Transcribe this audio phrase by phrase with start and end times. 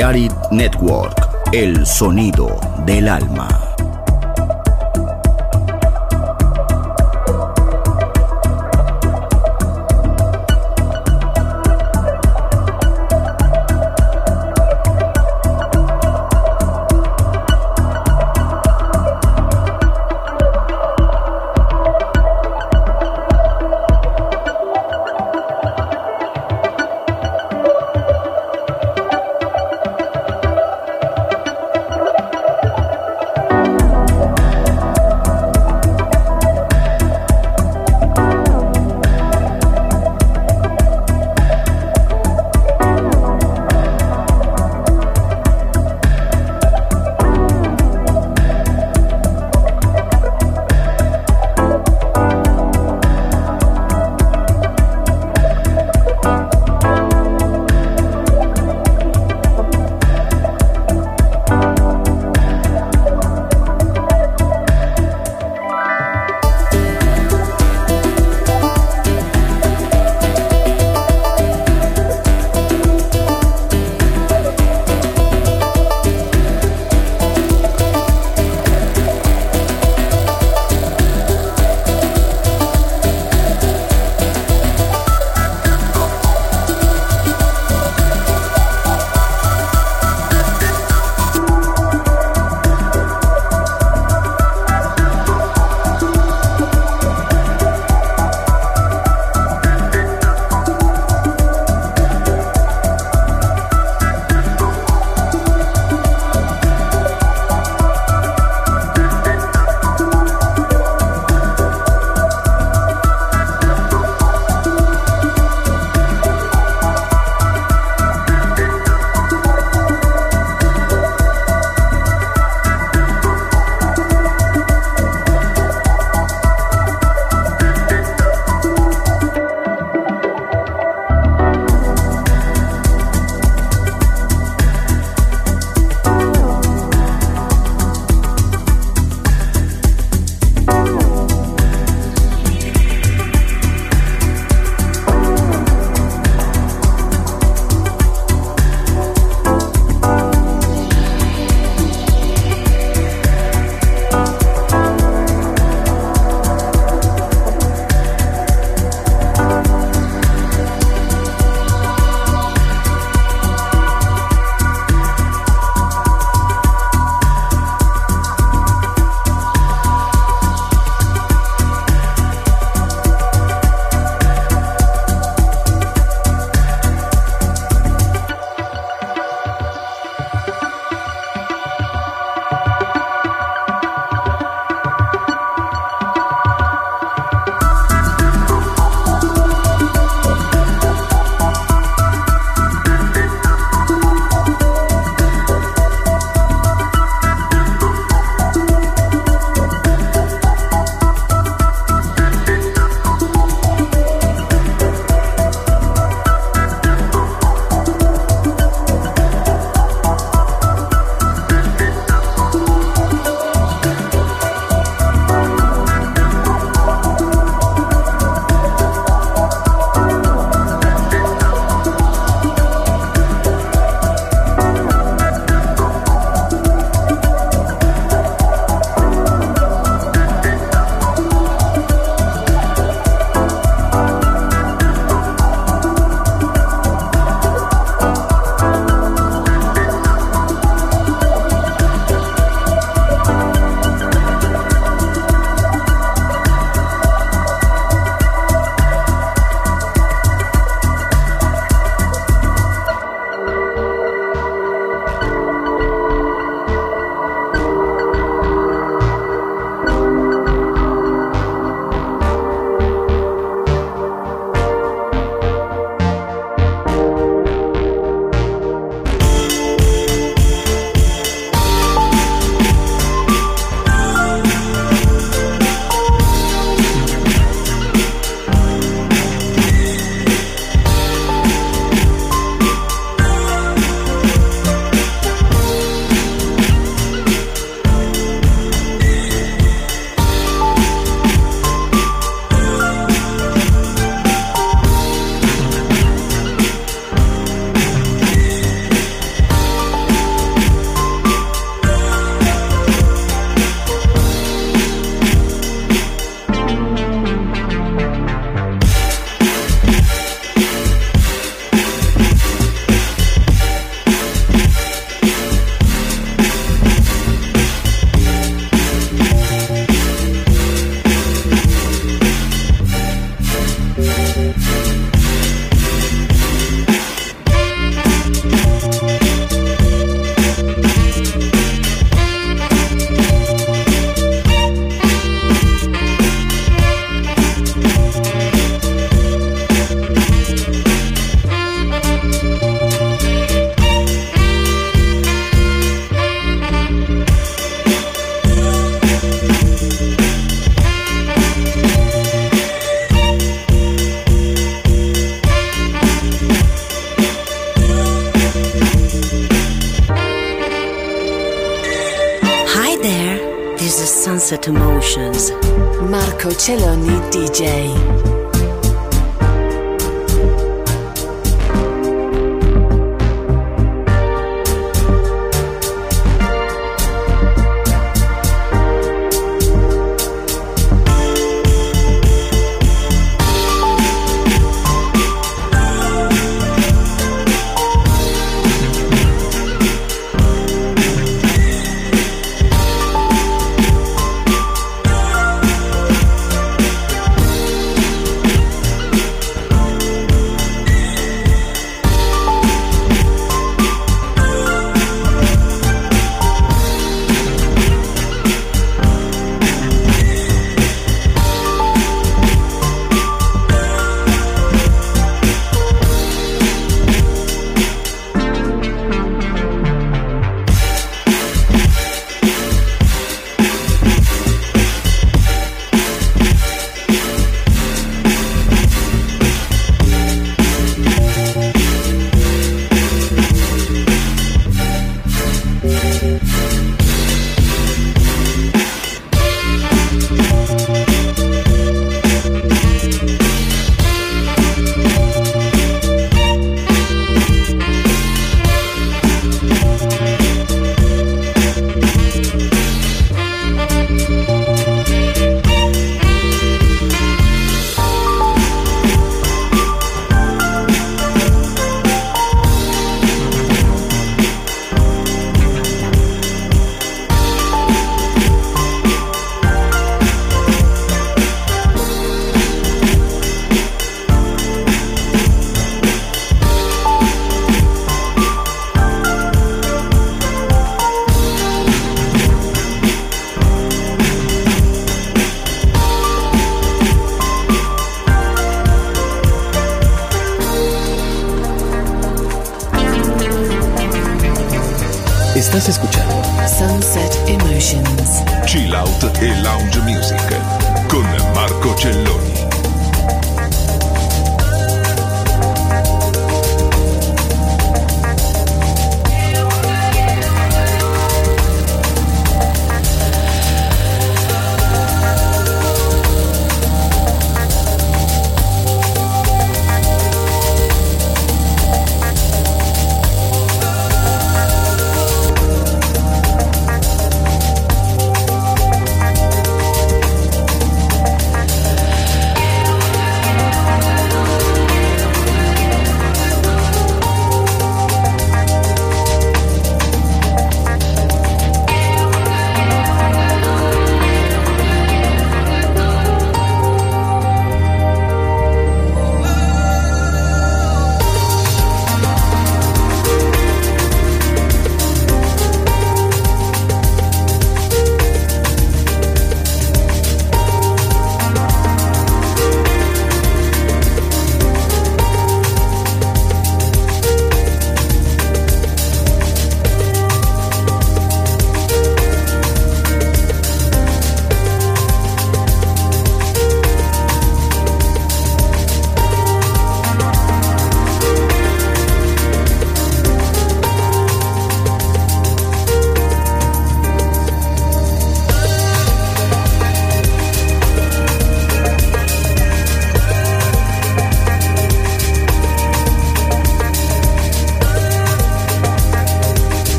[0.00, 1.14] Balearic Network,
[1.52, 3.49] el sonido del alma.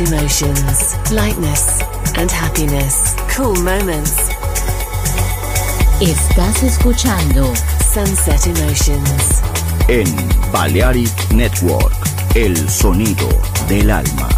[0.00, 1.82] emotions, lightness
[2.16, 4.30] and happiness, cool moments.
[6.00, 7.52] Estás escuchando
[7.92, 9.42] Sunset Emotions
[9.88, 10.06] en
[10.52, 11.92] Balearic Network,
[12.34, 13.28] el sonido
[13.68, 14.37] del alma.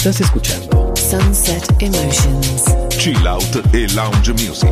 [0.00, 2.64] Estás escuchando Sunset Emotions.
[2.96, 4.69] Chill Out e Lounge Music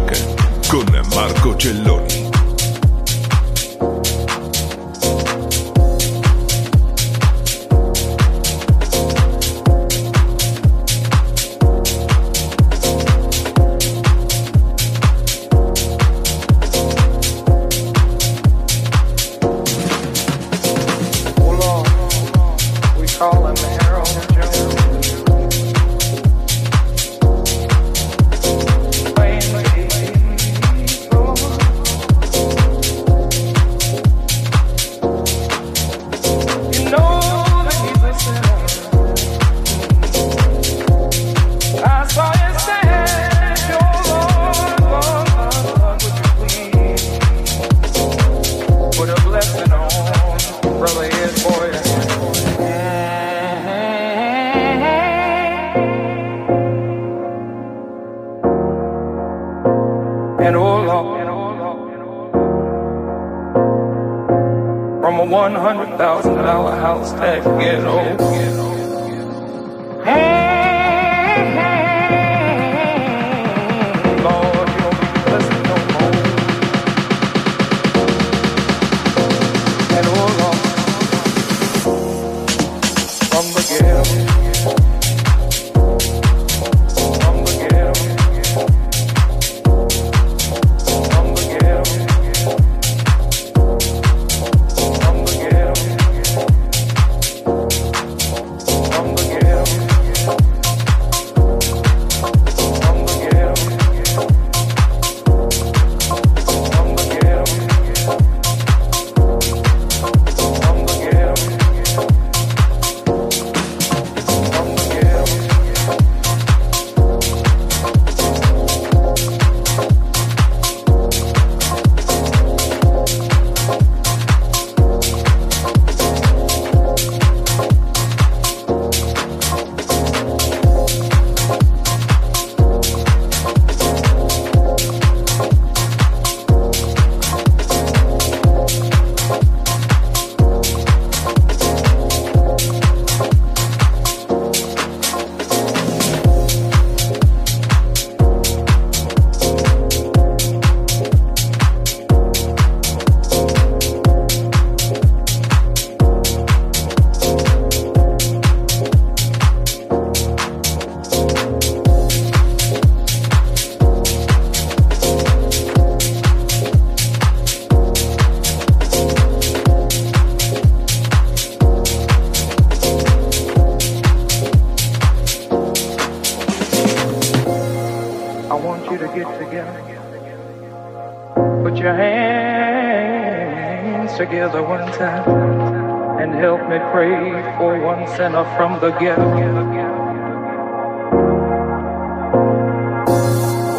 [188.29, 189.29] sinner from the ghetto.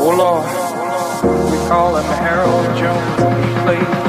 [0.01, 3.45] Oh Lord, we call him Harold Jones.
[3.45, 4.08] He plays